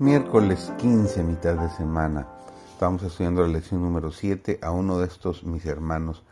[0.00, 2.26] Miércoles 15, mitad de semana.
[2.72, 6.24] Estamos estudiando la lección número 7 a uno de estos mis hermanos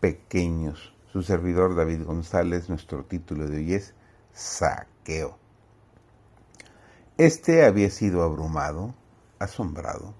[0.00, 0.92] pequeños.
[1.12, 3.94] Su servidor David González, nuestro título de hoy es
[4.32, 5.38] Saqueo.
[7.16, 8.92] Este había sido abrumado,
[9.38, 10.12] asombrado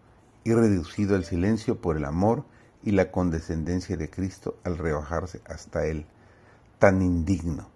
[0.44, 2.44] y reducido al silencio por el amor
[2.84, 6.06] y la condescendencia de Cristo al rebajarse hasta él,
[6.78, 7.68] tan indigno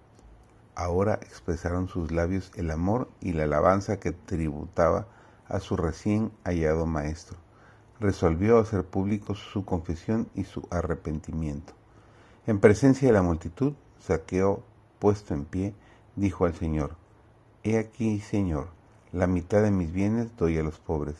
[0.80, 5.07] ahora expresaron sus labios el amor y la alabanza que tributaba
[5.47, 7.37] a su recién hallado maestro.
[7.98, 11.74] Resolvió hacer públicos su confesión y su arrepentimiento.
[12.47, 14.62] En presencia de la multitud, Saqueo,
[14.98, 15.74] puesto en pie,
[16.16, 16.97] dijo al Señor,
[17.62, 18.69] He aquí, Señor,
[19.12, 21.16] la mitad de mis bienes doy a los pobres,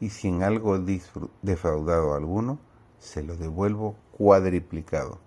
[0.00, 1.00] y si en algo he
[1.42, 2.58] defraudado a alguno,
[2.98, 5.18] se lo devuelvo cuadriplicado.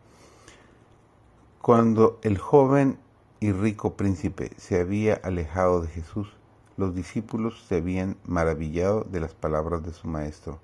[1.61, 2.97] Cuando el joven
[3.45, 6.33] y rico príncipe se había alejado de Jesús,
[6.77, 10.59] los discípulos se habían maravillado de las palabras de su maestro.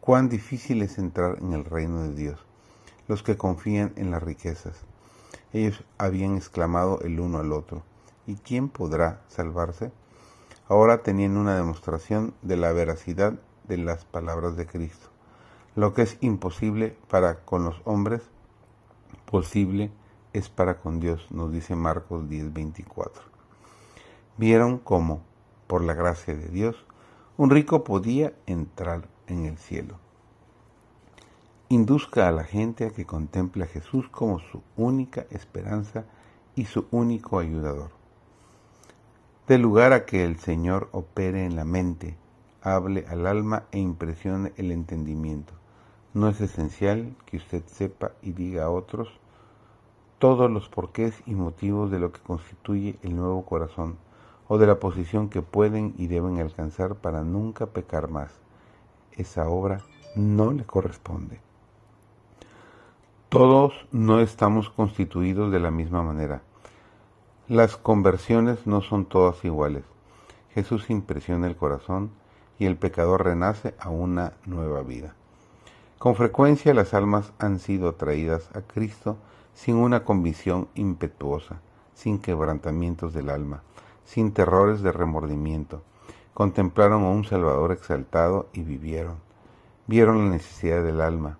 [0.00, 2.40] Cuán difícil es entrar en el reino de Dios,
[3.06, 4.76] los que confían en las riquezas.
[5.52, 7.84] Ellos habían exclamado el uno al otro,
[8.26, 9.92] ¿y quién podrá salvarse?
[10.68, 13.34] Ahora tenían una demostración de la veracidad
[13.68, 15.10] de las palabras de Cristo.
[15.76, 18.22] Lo que es imposible para con los hombres,
[19.30, 19.92] posible
[20.34, 23.22] es para con Dios, nos dice Marcos 10:24.
[24.36, 25.22] Vieron cómo,
[25.68, 26.76] por la gracia de Dios,
[27.36, 29.96] un rico podía entrar en el cielo.
[31.68, 36.04] Induzca a la gente a que contemple a Jesús como su única esperanza
[36.56, 37.90] y su único ayudador.
[39.46, 42.16] De lugar a que el Señor opere en la mente,
[42.60, 45.52] hable al alma e impresione el entendimiento.
[46.12, 49.20] No es esencial que usted sepa y diga a otros
[50.24, 53.98] todos los porqués y motivos de lo que constituye el nuevo corazón
[54.48, 58.30] o de la posición que pueden y deben alcanzar para nunca pecar más.
[59.12, 59.82] Esa obra
[60.16, 61.40] no le corresponde.
[63.28, 66.40] Todos no estamos constituidos de la misma manera.
[67.46, 69.84] Las conversiones no son todas iguales.
[70.54, 72.12] Jesús impresiona el corazón
[72.58, 75.14] y el pecador renace a una nueva vida.
[75.98, 79.18] Con frecuencia las almas han sido atraídas a Cristo
[79.54, 81.60] sin una convicción impetuosa,
[81.94, 83.62] sin quebrantamientos del alma,
[84.04, 85.82] sin terrores de remordimiento.
[86.34, 89.16] Contemplaron a un Salvador exaltado y vivieron.
[89.86, 91.38] Vieron la necesidad del alma,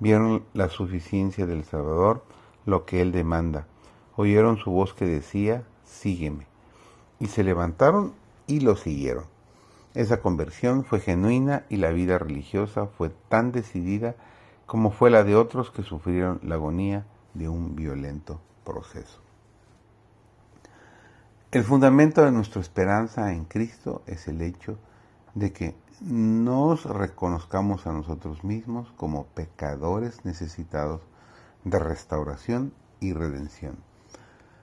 [0.00, 2.22] vieron la suficiencia del Salvador,
[2.66, 3.66] lo que Él demanda.
[4.16, 6.46] Oyeron su voz que decía, sígueme.
[7.18, 8.12] Y se levantaron
[8.46, 9.24] y lo siguieron.
[9.94, 14.14] Esa conversión fue genuina y la vida religiosa fue tan decidida
[14.66, 19.20] como fue la de otros que sufrieron la agonía de un violento proceso.
[21.52, 24.78] El fundamento de nuestra esperanza en Cristo es el hecho
[25.34, 31.00] de que nos reconozcamos a nosotros mismos como pecadores necesitados
[31.64, 33.76] de restauración y redención.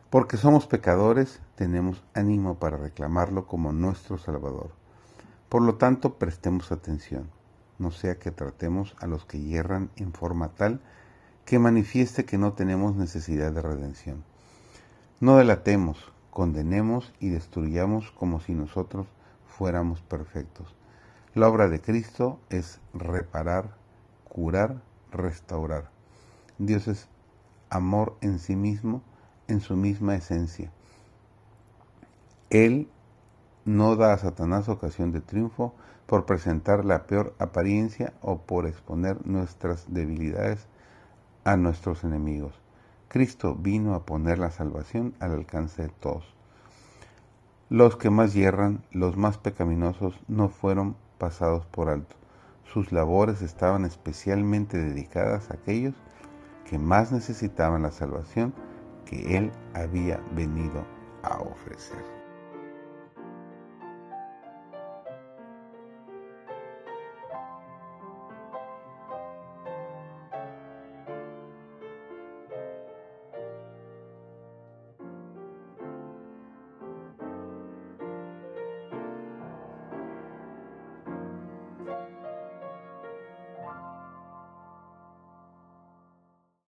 [0.09, 4.71] Porque somos pecadores, tenemos ánimo para reclamarlo como nuestro Salvador.
[5.49, 7.29] Por lo tanto, prestemos atención,
[7.79, 10.81] no sea que tratemos a los que hierran en forma tal
[11.45, 14.23] que manifieste que no tenemos necesidad de redención.
[15.19, 19.07] No delatemos, condenemos y destruyamos como si nosotros
[19.47, 20.73] fuéramos perfectos.
[21.35, 23.75] La obra de Cristo es reparar,
[24.29, 24.81] curar,
[25.11, 25.89] restaurar.
[26.57, 27.07] Dios es
[27.69, 29.01] amor en sí mismo,
[29.47, 30.71] en su misma esencia.
[32.49, 32.87] Él
[33.65, 35.73] no da a Satanás ocasión de triunfo
[36.05, 40.67] por presentar la peor apariencia o por exponer nuestras debilidades
[41.43, 42.53] a nuestros enemigos.
[43.07, 46.25] Cristo vino a poner la salvación al alcance de todos.
[47.69, 52.15] Los que más hierran, los más pecaminosos, no fueron pasados por alto.
[52.71, 55.95] Sus labores estaban especialmente dedicadas a aquellos
[56.69, 58.53] que más necesitaban la salvación
[59.05, 60.85] que Él había venido
[61.23, 62.22] a ofrecer.